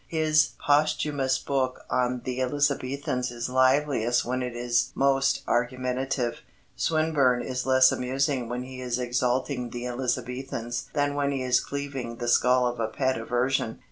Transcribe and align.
His 0.07 0.53
posthumous 0.57 1.37
book 1.37 1.85
on 1.87 2.21
the 2.25 2.41
Elizabethans 2.41 3.29
is 3.29 3.47
liveliest 3.49 4.25
when 4.25 4.41
it 4.41 4.55
is 4.55 4.91
most 4.95 5.43
argumentative. 5.47 6.39
Swinburne 6.75 7.43
is 7.43 7.67
less 7.67 7.91
amusing 7.91 8.49
when 8.49 8.63
he 8.63 8.81
is 8.81 8.97
exalting 8.97 9.69
the 9.69 9.85
Elizabethans 9.85 10.87
than 10.93 11.13
when 11.13 11.31
he 11.31 11.43
is 11.43 11.59
cleaving 11.59 12.15
the 12.15 12.27
skull 12.27 12.65
of 12.65 12.79
a 12.79 12.87
pet 12.87 13.15
aversion. 13.15 13.77